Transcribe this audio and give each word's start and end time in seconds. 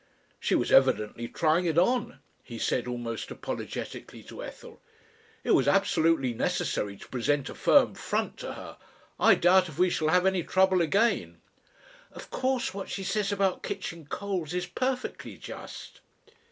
"She 0.39 0.55
was 0.55 0.71
evidently 0.71 1.27
trying 1.27 1.65
it 1.65 1.77
on," 1.77 2.17
he 2.43 2.57
said 2.57 2.87
almost 2.87 3.29
apologetically 3.29 4.23
to 4.23 4.43
Ethel. 4.43 4.81
"It 5.43 5.51
was 5.51 5.67
absolutely 5.67 6.33
necessary 6.33 6.97
to 6.97 7.07
present 7.09 7.49
a 7.49 7.53
firm 7.53 7.93
front 7.93 8.37
to 8.37 8.53
her. 8.53 8.77
I 9.19 9.35
doubt 9.35 9.69
if 9.69 9.77
we 9.77 9.91
shall 9.91 10.07
have 10.07 10.25
any 10.25 10.41
trouble 10.41 10.81
again.... 10.81 11.39
"Of 12.11 12.31
course 12.31 12.73
what 12.73 12.89
she 12.89 13.03
says 13.03 13.31
about 13.31 13.61
kitchen 13.61 14.07
coals 14.07 14.55
is 14.55 14.65
perfectly 14.65 15.37
just." 15.37 16.01